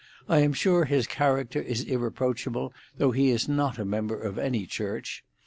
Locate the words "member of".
3.85-4.39